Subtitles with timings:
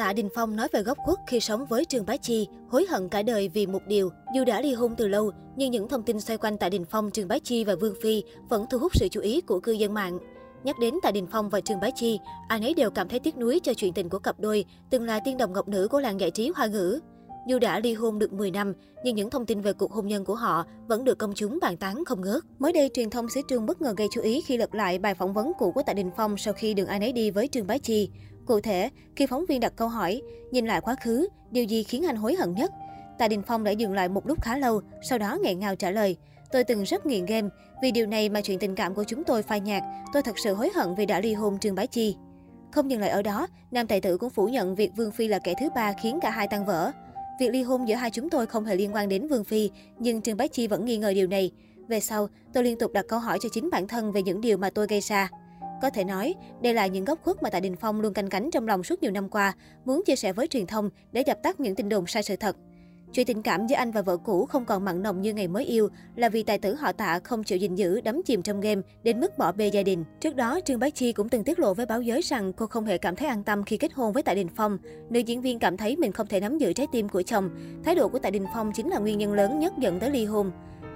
[0.00, 3.08] Tạ Đình Phong nói về góc khuất khi sống với Trương Bá Chi, hối hận
[3.08, 4.10] cả đời vì một điều.
[4.34, 7.10] Dù đã ly hôn từ lâu, nhưng những thông tin xoay quanh Tạ Đình Phong,
[7.10, 9.94] Trương Bá Chi và Vương Phi vẫn thu hút sự chú ý của cư dân
[9.94, 10.18] mạng.
[10.64, 12.18] Nhắc đến Tạ Đình Phong và Trương Bá Chi,
[12.48, 15.20] ai nấy đều cảm thấy tiếc nuối cho chuyện tình của cặp đôi, từng là
[15.20, 17.00] tiên đồng ngọc nữ của làng giải trí hoa ngữ.
[17.46, 18.72] Dù đã ly hôn được 10 năm,
[19.04, 21.76] nhưng những thông tin về cuộc hôn nhân của họ vẫn được công chúng bàn
[21.76, 22.42] tán không ngớt.
[22.58, 25.14] Mới đây, truyền thông xứ Trương bất ngờ gây chú ý khi lật lại bài
[25.14, 27.66] phỏng vấn cũ của Tạ Đình Phong sau khi đường ai nấy đi với Trương
[27.66, 28.10] Bá Chi.
[28.46, 32.06] Cụ thể, khi phóng viên đặt câu hỏi, nhìn lại quá khứ, điều gì khiến
[32.06, 32.70] anh hối hận nhất?
[33.18, 35.90] Tạ Đình Phong đã dừng lại một lúc khá lâu, sau đó nghẹn ngào trả
[35.90, 36.16] lời.
[36.52, 37.48] Tôi từng rất nghiện game,
[37.82, 39.82] vì điều này mà chuyện tình cảm của chúng tôi phai nhạt.
[40.12, 42.16] Tôi thật sự hối hận vì đã ly hôn Trương Bá Chi.
[42.72, 45.38] Không dừng lại ở đó, nam tài tử cũng phủ nhận việc Vương Phi là
[45.38, 46.92] kẻ thứ ba khiến cả hai tan vỡ.
[47.40, 50.22] Việc ly hôn giữa hai chúng tôi không hề liên quan đến Vương Phi, nhưng
[50.22, 51.50] Trương Bá Chi vẫn nghi ngờ điều này.
[51.88, 54.56] Về sau, tôi liên tục đặt câu hỏi cho chính bản thân về những điều
[54.56, 55.30] mà tôi gây ra.
[55.82, 58.50] Có thể nói, đây là những góc khuất mà Tạ Đình Phong luôn canh cánh
[58.50, 61.60] trong lòng suốt nhiều năm qua, muốn chia sẻ với truyền thông để dập tắt
[61.60, 62.56] những tin đồn sai sự thật.
[63.12, 65.64] Chuyện tình cảm giữa anh và vợ cũ không còn mặn nồng như ngày mới
[65.64, 68.80] yêu là vì tài tử họ tạ không chịu gìn giữ, đắm chìm trong game
[69.02, 70.04] đến mức bỏ bê gia đình.
[70.20, 72.84] Trước đó, Trương Bá Chi cũng từng tiết lộ với báo giới rằng cô không
[72.84, 74.78] hề cảm thấy an tâm khi kết hôn với Tạ Đình Phong.
[75.10, 77.50] Nữ diễn viên cảm thấy mình không thể nắm giữ trái tim của chồng.
[77.84, 80.24] Thái độ của Tạ Đình Phong chính là nguyên nhân lớn nhất dẫn tới ly
[80.24, 80.50] hôn.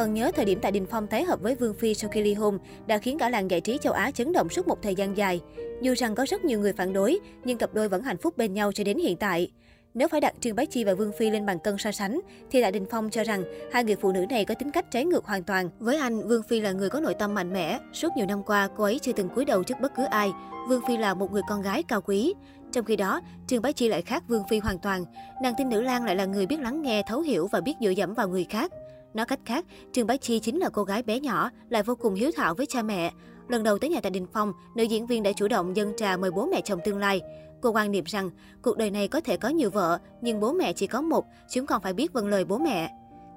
[0.00, 2.34] Còn nhớ thời điểm Tạ Đình Phong tái hợp với Vương Phi sau khi ly
[2.34, 5.16] hôn đã khiến cả làng giải trí châu Á chấn động suốt một thời gian
[5.16, 5.40] dài.
[5.82, 8.54] Dù rằng có rất nhiều người phản đối, nhưng cặp đôi vẫn hạnh phúc bên
[8.54, 9.52] nhau cho đến hiện tại.
[9.94, 12.62] Nếu phải đặt Trương Bá Chi và Vương Phi lên bàn cân so sánh, thì
[12.62, 15.24] Tạ Đình Phong cho rằng hai người phụ nữ này có tính cách trái ngược
[15.24, 15.70] hoàn toàn.
[15.78, 17.78] Với anh, Vương Phi là người có nội tâm mạnh mẽ.
[17.92, 20.30] Suốt nhiều năm qua, cô ấy chưa từng cúi đầu trước bất cứ ai.
[20.68, 22.34] Vương Phi là một người con gái cao quý.
[22.72, 25.04] Trong khi đó, Trương Bá Chi lại khác Vương Phi hoàn toàn.
[25.42, 27.90] Nàng tin nữ lang lại là người biết lắng nghe, thấu hiểu và biết dựa
[27.90, 28.72] dẫm vào người khác.
[29.14, 32.14] Nói cách khác, Trương Bá Chi chính là cô gái bé nhỏ, lại vô cùng
[32.14, 33.12] hiếu thảo với cha mẹ.
[33.48, 36.16] Lần đầu tới nhà tại Đình Phong, nữ diễn viên đã chủ động dâng trà
[36.16, 37.20] mời bố mẹ chồng tương lai.
[37.60, 38.30] Cô quan niệm rằng,
[38.62, 41.66] cuộc đời này có thể có nhiều vợ, nhưng bố mẹ chỉ có một, chúng
[41.66, 42.90] còn phải biết vâng lời bố mẹ.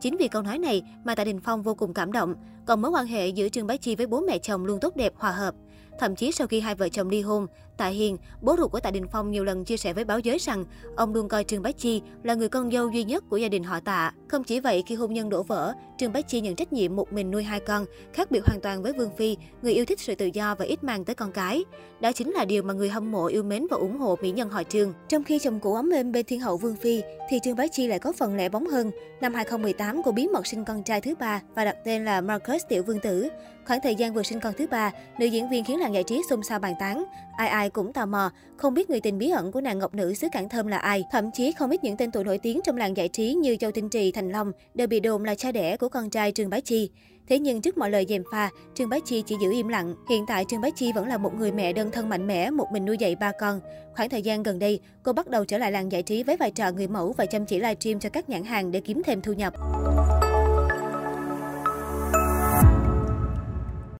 [0.00, 2.34] Chính vì câu nói này mà Tạ Đình Phong vô cùng cảm động,
[2.66, 5.12] còn mối quan hệ giữa Trương Bá Chi với bố mẹ chồng luôn tốt đẹp,
[5.16, 5.54] hòa hợp.
[6.00, 7.46] Thậm chí sau khi hai vợ chồng ly hôn,
[7.76, 10.38] Tạ Hiền, bố ruột của Tạ Đình Phong nhiều lần chia sẻ với báo giới
[10.38, 10.64] rằng
[10.96, 13.64] ông luôn coi Trương Bá Chi là người con dâu duy nhất của gia đình
[13.64, 14.12] họ Tạ.
[14.28, 17.12] Không chỉ vậy, khi hôn nhân đổ vỡ, Trương Bá Chi nhận trách nhiệm một
[17.12, 20.14] mình nuôi hai con, khác biệt hoàn toàn với Vương Phi, người yêu thích sự
[20.14, 21.64] tự do và ít mang tới con cái.
[22.00, 24.48] Đó chính là điều mà người hâm mộ yêu mến và ủng hộ mỹ nhân
[24.48, 24.92] họ Trương.
[25.08, 27.86] Trong khi chồng cũ ấm êm bên thiên hậu Vương Phi, thì Trương Bá Chi
[27.86, 28.90] lại có phần lẻ bóng hơn.
[29.20, 32.62] Năm 2018, cô bí mật sinh con trai thứ ba và đặt tên là Marcus
[32.68, 33.28] Tiểu Vương Tử.
[33.66, 36.22] Khoảng thời gian vừa sinh con thứ ba, nữ diễn viên khiến làng giải trí
[36.30, 37.04] xôn xao bàn tán.
[37.36, 40.14] Ai ai cũng tò mò, không biết người tình bí ẩn của nàng ngọc nữ
[40.14, 41.04] xứ Cảng Thơm là ai.
[41.12, 43.70] Thậm chí không ít những tên tuổi nổi tiếng trong làng giải trí như Châu
[43.70, 46.60] Tinh Trì, Thành Long đều bị đồn là cha đẻ của con trai Trương Bá
[46.60, 46.90] Chi.
[47.28, 49.94] Thế nhưng trước mọi lời dèm pha, Trương Bá Chi chỉ giữ im lặng.
[50.10, 52.66] Hiện tại Trương Bá Chi vẫn là một người mẹ đơn thân mạnh mẽ, một
[52.72, 53.60] mình nuôi dạy ba con.
[53.96, 56.50] Khoảng thời gian gần đây, cô bắt đầu trở lại làng giải trí với vai
[56.50, 59.32] trò người mẫu và chăm chỉ livestream cho các nhãn hàng để kiếm thêm thu
[59.32, 59.54] nhập.